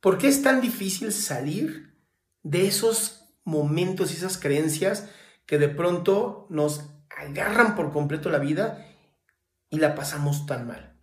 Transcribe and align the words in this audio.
¿Por 0.00 0.18
qué 0.18 0.28
es 0.28 0.42
tan 0.42 0.60
difícil 0.60 1.12
salir 1.12 1.94
de 2.42 2.66
esos 2.66 3.34
momentos 3.44 4.12
y 4.12 4.16
esas 4.16 4.38
creencias 4.38 5.08
que 5.46 5.58
de 5.58 5.68
pronto 5.68 6.46
nos 6.50 6.90
agarran 7.10 7.74
por 7.74 7.92
completo 7.92 8.28
la 8.30 8.38
vida 8.38 8.86
y 9.70 9.78
la 9.78 9.94
pasamos 9.94 10.46
tan 10.46 10.66
mal? 10.66 10.96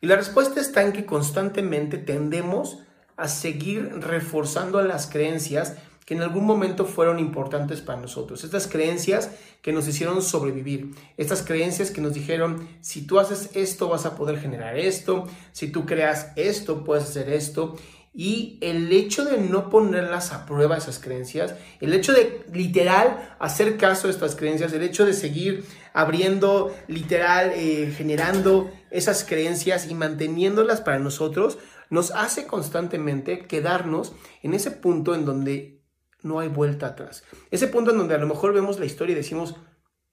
Y 0.00 0.06
la 0.06 0.16
respuesta 0.16 0.60
está 0.60 0.82
en 0.82 0.92
que 0.92 1.06
constantemente 1.06 1.98
tendemos 1.98 2.80
a 3.16 3.28
seguir 3.28 4.00
reforzando 4.00 4.82
las 4.82 5.06
creencias 5.06 5.76
que 6.04 6.14
en 6.14 6.22
algún 6.22 6.44
momento 6.44 6.84
fueron 6.84 7.18
importantes 7.18 7.80
para 7.80 8.00
nosotros. 8.00 8.44
Estas 8.44 8.66
creencias 8.66 9.30
que 9.62 9.72
nos 9.72 9.88
hicieron 9.88 10.20
sobrevivir. 10.20 10.94
Estas 11.16 11.42
creencias 11.42 11.90
que 11.90 12.02
nos 12.02 12.12
dijeron, 12.12 12.68
si 12.82 13.06
tú 13.06 13.18
haces 13.18 13.50
esto 13.54 13.88
vas 13.88 14.04
a 14.04 14.14
poder 14.14 14.38
generar 14.38 14.78
esto, 14.78 15.26
si 15.52 15.68
tú 15.68 15.86
creas 15.86 16.32
esto 16.36 16.84
puedes 16.84 17.04
hacer 17.04 17.30
esto. 17.30 17.76
Y 18.16 18.58
el 18.60 18.92
hecho 18.92 19.24
de 19.24 19.38
no 19.38 19.70
ponerlas 19.70 20.32
a 20.32 20.46
prueba 20.46 20.76
esas 20.76 21.00
creencias, 21.00 21.56
el 21.80 21.92
hecho 21.92 22.12
de 22.12 22.46
literal 22.52 23.34
hacer 23.40 23.76
caso 23.76 24.06
a 24.06 24.10
estas 24.10 24.36
creencias, 24.36 24.72
el 24.72 24.82
hecho 24.82 25.04
de 25.04 25.14
seguir 25.14 25.64
abriendo, 25.92 26.72
literal, 26.86 27.50
eh, 27.56 27.92
generando 27.96 28.70
esas 28.92 29.24
creencias 29.24 29.90
y 29.90 29.94
manteniéndolas 29.94 30.80
para 30.80 31.00
nosotros, 31.00 31.58
nos 31.90 32.12
hace 32.12 32.46
constantemente 32.46 33.46
quedarnos 33.46 34.12
en 34.42 34.54
ese 34.54 34.70
punto 34.70 35.16
en 35.16 35.24
donde 35.24 35.82
no 36.22 36.38
hay 36.38 36.48
vuelta 36.48 36.86
atrás. 36.86 37.24
Ese 37.50 37.66
punto 37.66 37.90
en 37.90 37.98
donde 37.98 38.14
a 38.14 38.18
lo 38.18 38.28
mejor 38.28 38.52
vemos 38.52 38.78
la 38.78 38.86
historia 38.86 39.14
y 39.14 39.16
decimos, 39.16 39.56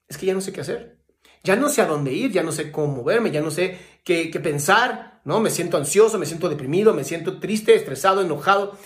es 0.08 0.18
que 0.18 0.26
ya 0.26 0.34
no 0.34 0.40
sé 0.40 0.52
qué 0.52 0.60
hacer. 0.60 1.01
Ya 1.42 1.56
no 1.56 1.68
sé 1.68 1.82
a 1.82 1.86
dónde 1.86 2.12
ir, 2.12 2.30
ya 2.30 2.42
no 2.42 2.52
sé 2.52 2.70
cómo 2.70 2.96
moverme, 2.96 3.30
ya 3.30 3.40
no 3.40 3.50
sé 3.50 3.78
qué, 4.04 4.28
pensar, 4.42 5.20
¿no? 5.24 5.40
Me 5.40 5.50
siento 5.50 5.76
ansioso, 5.76 6.18
me 6.18 6.26
siento 6.26 6.48
deprimido, 6.48 6.94
me 6.94 7.04
siento 7.04 7.40
triste, 7.40 7.74
estresado, 7.74 8.20
enojado 8.20 8.78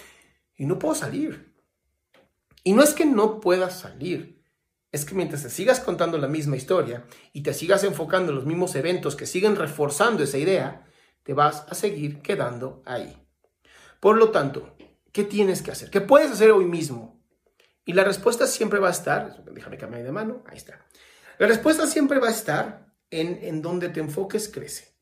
y 0.57 0.67
no 0.67 0.79
puedo 0.79 0.95
salir. 0.95 1.55
Y 2.65 2.73
no 2.73 2.83
es 2.83 2.95
que 2.95 3.05
no 3.05 3.41
puedas 3.41 3.79
salir, 3.79 4.43
es 4.91 5.05
que 5.05 5.15
mientras 5.15 5.43
te 5.43 5.51
sigas 5.51 5.81
contando 5.81 6.19
la 6.19 6.29
misma 6.29 6.57
historia 6.57 7.05
y 7.33 7.43
te 7.43 7.53
sigas 7.53 7.85
enfocando 7.85 8.33
en 8.33 8.37
los 8.37 8.47
mismos 8.47 8.75
eventos 8.75 9.15
que 9.15 9.27
siguen 9.27 9.57
reforzando 9.57 10.23
esa 10.23 10.39
idea, 10.39 10.87
te 11.23 11.35
vas 11.35 11.67
a 11.69 11.75
seguir 11.75 12.23
quedando 12.23 12.83
ahí. 12.87 13.17
Por 14.01 14.17
lo 14.17 14.31
tanto, 14.31 14.77
¿qué 15.13 15.25
tienes 15.25 15.63
que 15.63 15.73
hacer? 15.73 15.91
¿Qué 15.91 16.01
puedes 16.01 16.31
hacer 16.31 16.51
hoy 16.53 16.65
mismo? 16.65 17.21
Y 17.85 17.93
la 17.93 18.05
respuesta 18.05 18.47
siempre 18.47 18.79
va 18.79 18.89
a 18.89 18.93
estar, 18.93 19.45
déjame 19.45 19.79
cambiar 19.79 20.03
de 20.03 20.13
mano, 20.13 20.43
ahí 20.47 20.57
está. 20.57 20.85
La 21.39 21.47
respuesta 21.47 21.87
siempre 21.87 22.19
va 22.19 22.29
a 22.29 22.33
estar 22.33 22.93
en, 23.11 23.39
en 23.43 23.63
donde 23.63 23.89
te 23.89 24.01
enfoques, 24.01 24.49
crece. 24.49 24.97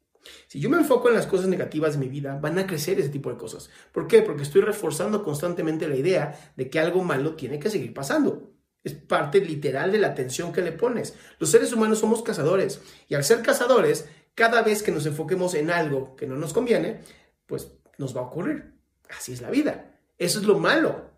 Si 0.46 0.60
yo 0.60 0.70
me 0.70 0.78
enfoco 0.78 1.08
en 1.08 1.14
las 1.14 1.26
cosas 1.26 1.48
negativas 1.48 1.94
de 1.94 1.98
mi 1.98 2.08
vida, 2.08 2.38
van 2.40 2.58
a 2.58 2.66
crecer 2.66 2.98
ese 2.98 3.08
tipo 3.08 3.30
de 3.30 3.36
cosas. 3.36 3.70
¿Por 3.92 4.06
qué? 4.06 4.22
Porque 4.22 4.42
estoy 4.42 4.62
reforzando 4.62 5.22
constantemente 5.22 5.88
la 5.88 5.96
idea 5.96 6.52
de 6.56 6.70
que 6.70 6.80
algo 6.80 7.02
malo 7.04 7.34
tiene 7.34 7.58
que 7.58 7.70
seguir 7.70 7.92
pasando. 7.92 8.52
Es 8.82 8.94
parte 8.94 9.40
literal 9.40 9.92
de 9.92 9.98
la 9.98 10.08
atención 10.08 10.52
que 10.52 10.62
le 10.62 10.72
pones. 10.72 11.14
Los 11.38 11.50
seres 11.50 11.72
humanos 11.72 12.00
somos 12.00 12.22
cazadores 12.22 12.80
y 13.08 13.14
al 13.14 13.24
ser 13.24 13.42
cazadores, 13.42 14.08
cada 14.34 14.62
vez 14.62 14.82
que 14.82 14.92
nos 14.92 15.06
enfoquemos 15.06 15.54
en 15.54 15.70
algo 15.70 16.16
que 16.16 16.26
no 16.26 16.36
nos 16.36 16.52
conviene, 16.52 17.00
pues 17.46 17.72
nos 17.98 18.14
va 18.16 18.20
a 18.20 18.24
ocurrir. 18.24 18.74
Así 19.16 19.32
es 19.32 19.40
la 19.40 19.50
vida. 19.50 19.98
Eso 20.18 20.38
es 20.38 20.46
lo 20.46 20.58
malo. 20.58 21.13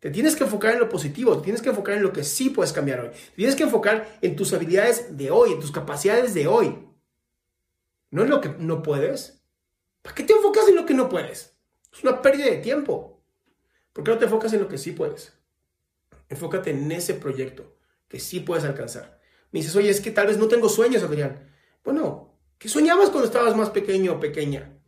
Te 0.00 0.10
tienes 0.10 0.36
que 0.36 0.44
enfocar 0.44 0.74
en 0.74 0.80
lo 0.80 0.88
positivo, 0.88 1.36
te 1.38 1.44
tienes 1.44 1.60
que 1.60 1.70
enfocar 1.70 1.96
en 1.96 2.02
lo 2.02 2.12
que 2.12 2.22
sí 2.22 2.50
puedes 2.50 2.72
cambiar 2.72 3.00
hoy. 3.00 3.08
Te 3.08 3.36
tienes 3.36 3.56
que 3.56 3.64
enfocar 3.64 4.18
en 4.22 4.36
tus 4.36 4.52
habilidades 4.52 5.16
de 5.16 5.30
hoy, 5.30 5.52
en 5.52 5.60
tus 5.60 5.72
capacidades 5.72 6.34
de 6.34 6.46
hoy. 6.46 6.86
No 8.10 8.22
en 8.22 8.30
lo 8.30 8.40
que 8.40 8.50
no 8.50 8.82
puedes. 8.82 9.42
¿Para 10.02 10.14
qué 10.14 10.22
te 10.22 10.32
enfocas 10.32 10.68
en 10.68 10.76
lo 10.76 10.86
que 10.86 10.94
no 10.94 11.08
puedes? 11.08 11.56
Es 11.92 12.02
una 12.04 12.22
pérdida 12.22 12.46
de 12.46 12.58
tiempo. 12.58 13.20
¿Por 13.92 14.04
qué 14.04 14.12
no 14.12 14.18
te 14.18 14.26
enfocas 14.26 14.52
en 14.52 14.60
lo 14.60 14.68
que 14.68 14.78
sí 14.78 14.92
puedes? 14.92 15.32
Enfócate 16.28 16.70
en 16.70 16.92
ese 16.92 17.14
proyecto 17.14 17.76
que 18.06 18.20
sí 18.20 18.40
puedes 18.40 18.64
alcanzar. 18.64 19.20
Me 19.50 19.60
dices, 19.60 19.74
oye, 19.74 19.90
es 19.90 20.00
que 20.00 20.10
tal 20.10 20.28
vez 20.28 20.38
no 20.38 20.46
tengo 20.46 20.68
sueños, 20.68 21.02
Adrián. 21.02 21.50
Bueno, 21.84 22.38
¿qué 22.58 22.68
soñabas 22.68 23.10
cuando 23.10 23.26
estabas 23.26 23.56
más 23.56 23.70
pequeño 23.70 24.12
o 24.12 24.20
pequeña? 24.20 24.78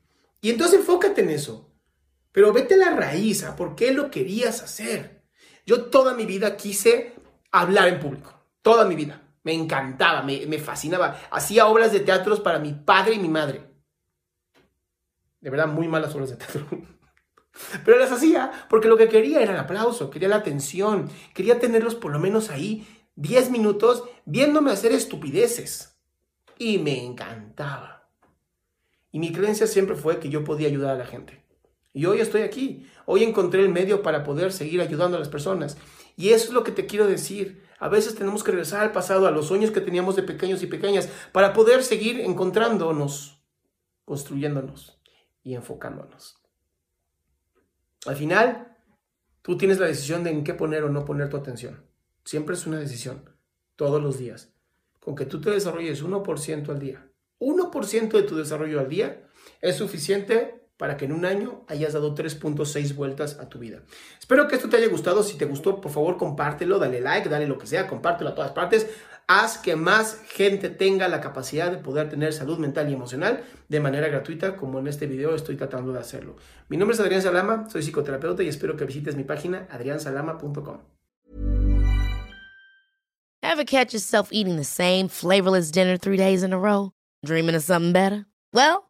Y 0.40 0.50
entonces 0.50 0.80
enfócate 0.80 1.22
en 1.22 1.30
eso. 1.30 1.69
Pero 2.32 2.52
vete 2.52 2.74
a 2.74 2.78
la 2.78 2.90
raíz, 2.90 3.44
a 3.44 3.56
por 3.56 3.74
qué 3.74 3.92
lo 3.92 4.10
querías 4.10 4.62
hacer. 4.62 5.24
Yo 5.66 5.86
toda 5.86 6.14
mi 6.14 6.26
vida 6.26 6.56
quise 6.56 7.14
hablar 7.50 7.88
en 7.88 8.00
público. 8.00 8.32
Toda 8.62 8.84
mi 8.84 8.94
vida. 8.94 9.22
Me 9.42 9.52
encantaba, 9.52 10.22
me, 10.22 10.46
me 10.46 10.58
fascinaba. 10.58 11.20
Hacía 11.30 11.66
obras 11.66 11.92
de 11.92 12.00
teatro 12.00 12.42
para 12.42 12.58
mi 12.58 12.72
padre 12.72 13.14
y 13.14 13.18
mi 13.18 13.28
madre. 13.28 13.62
De 15.40 15.50
verdad, 15.50 15.66
muy 15.66 15.88
malas 15.88 16.14
obras 16.14 16.30
de 16.30 16.36
teatro. 16.36 16.66
Pero 17.84 17.98
las 17.98 18.12
hacía 18.12 18.50
porque 18.68 18.88
lo 18.88 18.96
que 18.96 19.08
quería 19.08 19.40
era 19.40 19.52
el 19.52 19.58
aplauso, 19.58 20.10
quería 20.10 20.28
la 20.28 20.36
atención, 20.36 21.10
quería 21.34 21.58
tenerlos 21.58 21.94
por 21.94 22.12
lo 22.12 22.18
menos 22.18 22.50
ahí 22.50 22.86
10 23.16 23.50
minutos 23.50 24.04
viéndome 24.24 24.70
hacer 24.70 24.92
estupideces. 24.92 25.98
Y 26.58 26.78
me 26.78 27.04
encantaba. 27.04 28.08
Y 29.12 29.18
mi 29.18 29.32
creencia 29.32 29.66
siempre 29.66 29.96
fue 29.96 30.20
que 30.20 30.28
yo 30.28 30.44
podía 30.44 30.68
ayudar 30.68 30.94
a 30.94 30.98
la 30.98 31.06
gente. 31.06 31.39
Y 31.92 32.06
hoy 32.06 32.20
estoy 32.20 32.42
aquí. 32.42 32.86
Hoy 33.06 33.24
encontré 33.24 33.62
el 33.62 33.68
medio 33.68 34.02
para 34.02 34.22
poder 34.22 34.52
seguir 34.52 34.80
ayudando 34.80 35.16
a 35.16 35.20
las 35.20 35.28
personas. 35.28 35.76
Y 36.16 36.30
eso 36.30 36.48
es 36.48 36.52
lo 36.52 36.62
que 36.62 36.72
te 36.72 36.86
quiero 36.86 37.06
decir. 37.06 37.64
A 37.78 37.88
veces 37.88 38.14
tenemos 38.14 38.44
que 38.44 38.52
regresar 38.52 38.82
al 38.82 38.92
pasado, 38.92 39.26
a 39.26 39.30
los 39.30 39.46
sueños 39.46 39.70
que 39.70 39.80
teníamos 39.80 40.16
de 40.16 40.22
pequeños 40.22 40.62
y 40.62 40.66
pequeñas, 40.66 41.08
para 41.32 41.52
poder 41.52 41.82
seguir 41.82 42.20
encontrándonos, 42.20 43.42
construyéndonos 44.04 45.00
y 45.42 45.54
enfocándonos. 45.54 46.38
Al 48.06 48.16
final, 48.16 48.76
tú 49.42 49.56
tienes 49.56 49.78
la 49.78 49.86
decisión 49.86 50.22
de 50.22 50.30
en 50.30 50.44
qué 50.44 50.54
poner 50.54 50.84
o 50.84 50.90
no 50.90 51.04
poner 51.04 51.28
tu 51.28 51.36
atención. 51.36 51.84
Siempre 52.24 52.54
es 52.54 52.66
una 52.66 52.78
decisión, 52.78 53.30
todos 53.76 54.02
los 54.02 54.18
días. 54.18 54.52
Con 55.00 55.16
que 55.16 55.26
tú 55.26 55.40
te 55.40 55.50
desarrolles 55.50 56.04
1% 56.04 56.68
al 56.68 56.78
día. 56.78 57.10
1% 57.38 58.10
de 58.10 58.22
tu 58.22 58.36
desarrollo 58.36 58.80
al 58.80 58.88
día 58.88 59.26
es 59.62 59.76
suficiente 59.76 60.59
para 60.80 60.96
que 60.96 61.04
en 61.04 61.12
un 61.12 61.26
año 61.26 61.62
hayas 61.68 61.92
dado 61.92 62.14
3.6 62.14 62.94
vueltas 62.94 63.38
a 63.38 63.50
tu 63.50 63.58
vida. 63.58 63.82
Espero 64.18 64.48
que 64.48 64.56
esto 64.56 64.70
te 64.70 64.78
haya 64.78 64.88
gustado. 64.88 65.22
Si 65.22 65.36
te 65.36 65.44
gustó, 65.44 65.78
por 65.78 65.92
favor, 65.92 66.16
compártelo, 66.16 66.78
dale 66.78 67.02
like, 67.02 67.28
dale 67.28 67.46
lo 67.46 67.58
que 67.58 67.66
sea, 67.66 67.86
compártelo 67.86 68.30
a 68.30 68.34
todas 68.34 68.52
partes. 68.52 68.86
Haz 69.26 69.58
que 69.58 69.76
más 69.76 70.22
gente 70.30 70.70
tenga 70.70 71.06
la 71.08 71.20
capacidad 71.20 71.70
de 71.70 71.76
poder 71.76 72.08
tener 72.08 72.32
salud 72.32 72.58
mental 72.58 72.88
y 72.88 72.94
emocional 72.94 73.44
de 73.68 73.78
manera 73.78 74.08
gratuita, 74.08 74.56
como 74.56 74.78
en 74.78 74.86
este 74.86 75.06
video 75.06 75.34
estoy 75.34 75.56
tratando 75.56 75.92
de 75.92 75.98
hacerlo. 75.98 76.36
Mi 76.70 76.78
nombre 76.78 76.94
es 76.94 77.00
Adrián 77.00 77.20
Salama, 77.20 77.68
soy 77.68 77.82
psicoterapeuta 77.82 78.42
y 78.42 78.48
espero 78.48 78.74
que 78.78 78.86
visites 78.86 79.16
mi 79.16 79.24
página 79.24 79.68
adriansalama.com. 79.70 80.78
Ever 83.42 83.64
catch 83.64 83.92
yourself 83.92 84.30
eating 84.32 84.56
the 84.56 84.64
same 84.64 85.08
flavorless 85.08 85.70
dinner 85.70 85.98
three 85.98 86.16
days 86.16 86.42
in 86.42 86.54
a 86.54 86.58
row? 86.58 86.92
Dreaming 87.22 87.54
of 87.54 87.62
something 87.62 87.92
better? 87.92 88.24
Well, 88.54 88.89